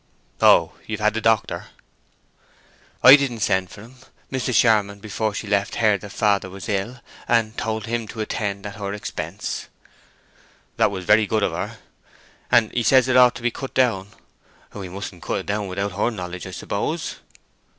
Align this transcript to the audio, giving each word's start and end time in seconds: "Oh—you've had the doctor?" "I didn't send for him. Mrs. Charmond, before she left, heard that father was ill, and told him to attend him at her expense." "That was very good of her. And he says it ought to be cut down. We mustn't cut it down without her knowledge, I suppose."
"Oh—you've 0.41 0.99
had 0.99 1.13
the 1.13 1.21
doctor?" 1.21 1.67
"I 3.03 3.15
didn't 3.15 3.41
send 3.41 3.69
for 3.69 3.83
him. 3.83 3.97
Mrs. 4.31 4.55
Charmond, 4.55 4.99
before 4.99 5.31
she 5.35 5.45
left, 5.45 5.75
heard 5.75 6.01
that 6.01 6.09
father 6.09 6.49
was 6.49 6.67
ill, 6.67 6.99
and 7.27 7.55
told 7.55 7.85
him 7.85 8.07
to 8.07 8.19
attend 8.19 8.65
him 8.65 8.69
at 8.71 8.79
her 8.79 8.93
expense." 8.93 9.67
"That 10.77 10.89
was 10.89 11.05
very 11.05 11.27
good 11.27 11.43
of 11.43 11.51
her. 11.51 11.77
And 12.51 12.71
he 12.71 12.81
says 12.81 13.07
it 13.07 13.15
ought 13.15 13.35
to 13.35 13.43
be 13.43 13.51
cut 13.51 13.75
down. 13.75 14.07
We 14.73 14.89
mustn't 14.89 15.21
cut 15.21 15.41
it 15.41 15.45
down 15.45 15.67
without 15.67 15.91
her 15.91 16.09
knowledge, 16.09 16.47
I 16.47 16.51
suppose." 16.51 17.17